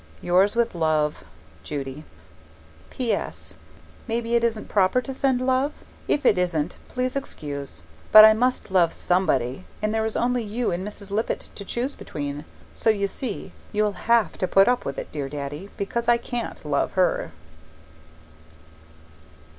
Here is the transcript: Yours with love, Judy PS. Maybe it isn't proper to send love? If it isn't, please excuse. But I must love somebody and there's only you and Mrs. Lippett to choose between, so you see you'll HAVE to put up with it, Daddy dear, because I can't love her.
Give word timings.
Yours 0.19 0.55
with 0.55 0.73
love, 0.73 1.23
Judy 1.61 2.03
PS. 2.89 3.53
Maybe 4.07 4.33
it 4.33 4.43
isn't 4.43 4.67
proper 4.67 4.99
to 4.99 5.13
send 5.13 5.45
love? 5.45 5.83
If 6.07 6.25
it 6.25 6.39
isn't, 6.39 6.77
please 6.87 7.15
excuse. 7.15 7.83
But 8.11 8.25
I 8.25 8.33
must 8.33 8.71
love 8.71 8.93
somebody 8.93 9.63
and 9.79 9.93
there's 9.93 10.15
only 10.15 10.41
you 10.43 10.71
and 10.71 10.83
Mrs. 10.87 11.11
Lippett 11.11 11.51
to 11.53 11.63
choose 11.63 11.93
between, 11.93 12.45
so 12.73 12.89
you 12.89 13.07
see 13.07 13.51
you'll 13.71 14.07
HAVE 14.09 14.39
to 14.39 14.47
put 14.47 14.67
up 14.67 14.85
with 14.85 14.97
it, 14.97 15.11
Daddy 15.11 15.59
dear, 15.59 15.69
because 15.77 16.07
I 16.07 16.17
can't 16.17 16.65
love 16.65 16.93
her. 16.93 17.31